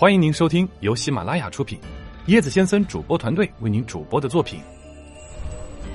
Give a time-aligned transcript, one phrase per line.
[0.00, 1.76] 欢迎您收听由喜马拉雅出品，
[2.28, 4.60] 椰子先生主播团队为您主播的作品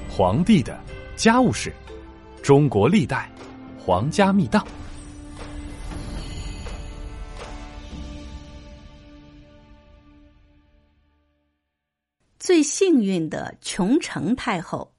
[0.12, 0.78] 《皇帝的
[1.16, 1.72] 家务事：
[2.42, 3.32] 中国历代
[3.80, 4.62] 皇家秘档》。
[12.38, 14.94] 最幸运的琼城太后，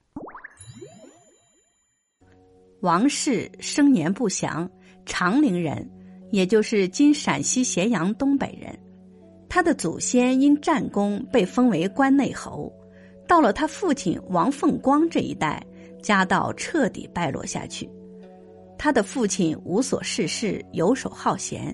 [2.79, 4.67] 王氏生年不详，
[5.05, 5.87] 长陵人，
[6.31, 8.75] 也就是今陕西咸阳东北人。
[9.47, 12.71] 他的祖先因战功被封为关内侯，
[13.27, 15.63] 到了他父亲王凤光这一代，
[16.01, 17.89] 家道彻底败落下去。
[18.77, 21.73] 他的父亲无所事事，游手好闲，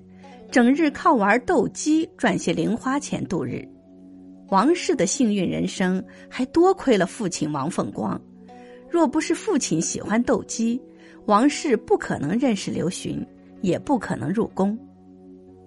[0.51, 3.67] 整日靠玩斗鸡赚些零花钱度日。
[4.49, 8.21] 王氏的幸运人生还多亏了父亲王凤光，
[8.89, 10.79] 若不是父亲喜欢斗鸡，
[11.25, 13.25] 王氏不可能认识刘询，
[13.61, 14.77] 也不可能入宫。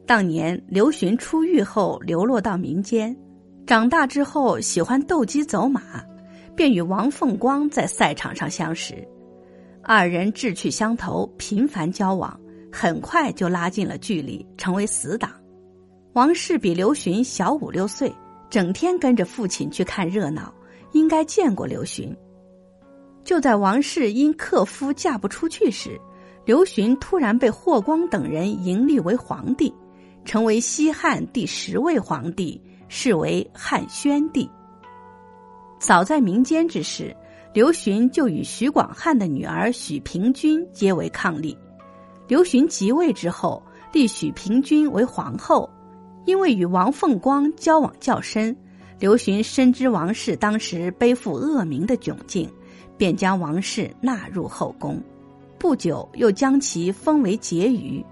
[0.06, 3.16] 当年刘询出狱后流落到民间，
[3.66, 5.80] 长大之后喜欢斗鸡走马，
[6.54, 8.96] 便与王凤光在赛场上相识，
[9.82, 12.38] 二人志趣相投，频繁交往，
[12.70, 15.30] 很快就拉近了距离，成为死党。
[16.12, 18.12] 王氏比刘询小五六岁，
[18.50, 20.52] 整天跟着父亲去看热闹，
[20.92, 22.14] 应该见过刘询。
[23.24, 25.98] 就在王氏因克夫嫁不出去时，
[26.44, 29.72] 刘询突然被霍光等人迎立为皇帝。
[30.24, 34.48] 成为西汉第十位皇帝，是为汉宣帝。
[35.78, 37.14] 早在民间之时，
[37.52, 41.56] 刘询就与徐广汉的女儿许平君结为伉俪。
[42.26, 45.68] 刘询即位之后，立许平君为皇后。
[46.24, 48.56] 因为与王凤光交往较深，
[48.98, 52.50] 刘询深知王氏当时背负恶名的窘境，
[52.96, 54.98] 便将王氏纳入后宫。
[55.58, 58.02] 不久，又将其封为婕妤。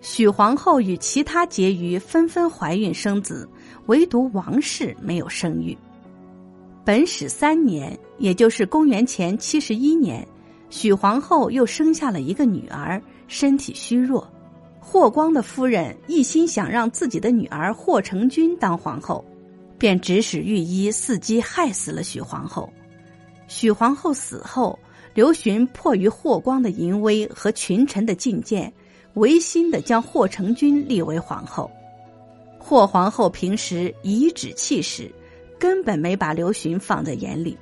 [0.00, 3.48] 许皇后与其他婕妤纷纷怀孕生子，
[3.86, 5.76] 唯独王氏没有生育。
[6.84, 10.26] 本始三年，也就是公元前七十一年，
[10.70, 14.26] 许皇后又生下了一个女儿，身体虚弱。
[14.80, 19.22] 霍光的夫人一心想让自己的女儿霍成君当皇后，
[19.76, 22.72] 便指使御医伺机害死了许皇后。
[23.48, 24.78] 许皇后死后，
[25.12, 28.72] 刘询迫于霍光的淫威和群臣的进谏。
[29.14, 31.68] 违心的将霍成君立为皇后，
[32.58, 35.10] 霍皇后平时颐指气使，
[35.58, 37.58] 根本没把刘询放在眼里。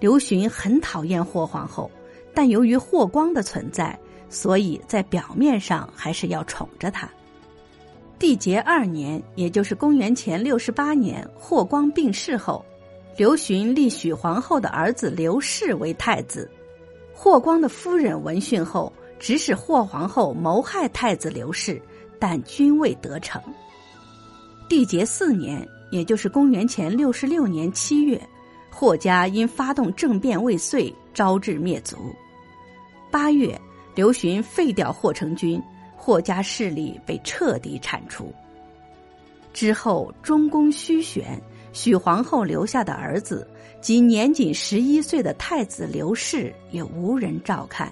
[0.00, 1.90] 刘询很讨厌霍皇后，
[2.34, 3.96] 但由于霍光的存在，
[4.28, 7.08] 所以在表面上还是要宠着她。
[8.18, 12.64] 缔节二年，也就是公元前六十八年，霍光病逝后，
[13.16, 16.50] 刘询立许皇后的儿子刘氏为太子。
[17.14, 18.92] 霍光的夫人闻讯后。
[19.18, 21.80] 指使霍皇后谋害太子刘氏，
[22.18, 23.42] 但均未得逞。
[24.68, 28.20] 缔节四年，也就是公元前六十六年七月，
[28.70, 31.96] 霍家因发动政变未遂，招致灭族。
[33.10, 33.58] 八月，
[33.94, 35.62] 刘询废掉霍成君，
[35.96, 38.32] 霍家势力被彻底铲除。
[39.54, 41.40] 之后，中宫虚悬，
[41.72, 43.48] 许皇后留下的儿子
[43.80, 47.90] 及年仅十一岁的太子刘氏也无人照看。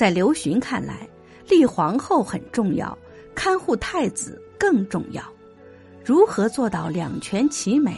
[0.00, 1.06] 在刘询看来，
[1.46, 2.96] 立皇后很重要，
[3.34, 5.22] 看护太子更重要。
[6.02, 7.94] 如何做到两全其美？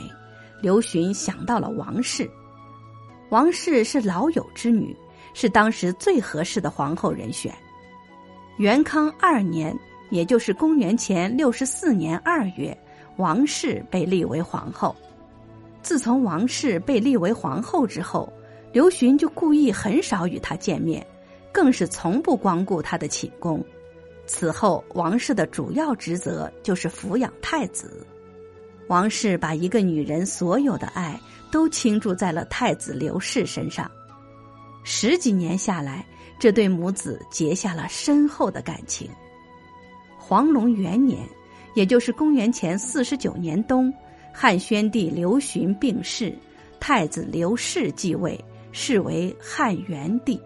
[0.60, 2.28] 刘询想到了王氏。
[3.30, 4.96] 王氏是老友之女，
[5.32, 7.54] 是当时最合适的皇后人选。
[8.56, 9.72] 元康二年，
[10.10, 12.76] 也就是公元前六十四年二月，
[13.16, 14.92] 王氏被立为皇后。
[15.82, 18.28] 自从王氏被立为皇后之后，
[18.72, 21.06] 刘询就故意很少与她见面。
[21.52, 23.64] 更是从不光顾他的寝宫。
[24.26, 28.06] 此后，王氏的主要职责就是抚养太子。
[28.88, 31.20] 王氏把一个女人所有的爱
[31.50, 33.90] 都倾注在了太子刘氏身上。
[34.84, 36.04] 十几年下来，
[36.38, 39.08] 这对母子结下了深厚的感情。
[40.18, 41.20] 黄龙元年，
[41.74, 43.92] 也就是公元前四十九年冬，
[44.32, 46.36] 汉宣帝刘询病逝，
[46.80, 48.42] 太子刘氏继位，
[48.72, 50.40] 是为汉元帝。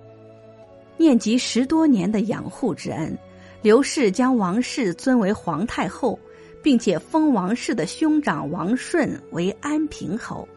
[0.97, 3.17] 念及十多年的养护之恩，
[3.63, 6.19] 刘氏将王氏尊为皇太后，
[6.63, 10.49] 并且封王氏的兄长王顺为安平侯。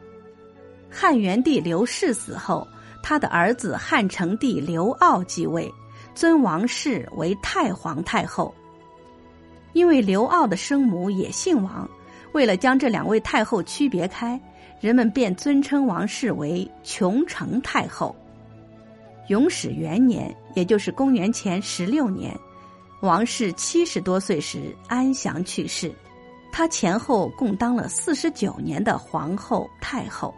[0.89, 2.68] 汉元帝刘氏死后，
[3.03, 5.71] 他的儿子汉成帝刘骜继位，
[6.15, 8.53] 尊王氏为太皇太后。
[9.74, 11.88] 因为刘骜的生母也姓王，
[12.31, 14.39] 为了将这两位太后区别开，
[14.80, 18.15] 人们便尊称王氏为琼城太后。
[19.29, 22.35] 永始元年，也就是公元前十六年，
[23.01, 25.93] 王氏七十多岁时安详去世。
[26.51, 30.33] 他前后共当了四十九年的皇后、太后。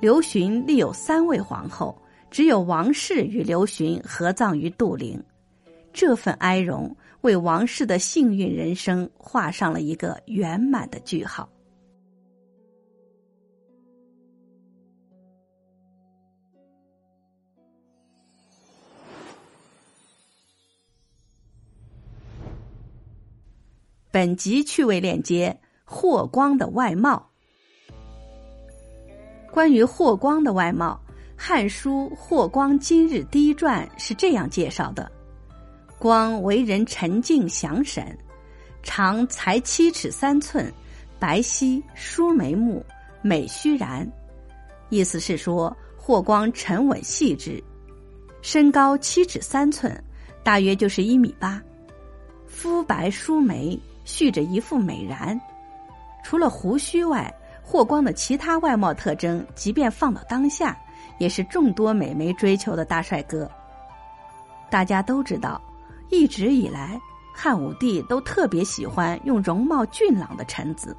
[0.00, 1.96] 刘询立有三位皇后，
[2.32, 5.22] 只有王氏与刘询合葬于杜陵。
[5.92, 11.48] 这份哀荣为王氏的幸运人生画上了一个圆满的句号。
[24.14, 27.28] 本集趣味链接：霍光的外貌。
[29.50, 31.00] 关于霍光的外貌，
[31.36, 35.10] 《汉书·霍光今日第一传》是这样介绍的。
[35.98, 38.16] 光为人沉静详审，
[38.84, 40.72] 长才七尺三寸，
[41.18, 42.86] 白皙疏眉目，
[43.20, 44.08] 美须髯。
[44.90, 47.60] 意思是说，霍光沉稳细致，
[48.42, 49.92] 身高七尺三寸，
[50.44, 51.60] 大约就是一米八，
[52.46, 55.38] 肤白疏眉，蓄着一副美髯。
[56.22, 60.78] 除了胡须外，霍光的其他外貌特征，即便放到当下，
[61.18, 63.50] 也是众多美眉追求的大帅哥。
[64.70, 65.60] 大家都知道。
[66.10, 67.00] 一直以来，
[67.34, 70.96] 汉武帝都特别喜欢用容貌俊朗的臣子，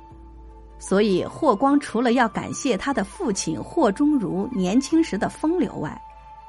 [0.79, 6.01] 所以霍光除了要感谢他的父亲霍中儒年轻时的风流外，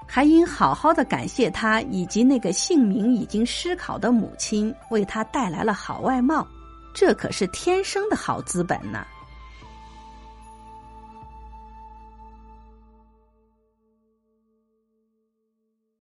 [0.06, 6.46] 还应好好的感谢他以及那个姓名已经失考的母亲为他带来了好外貌，
[6.94, 9.04] 这可是天生的好资本呢。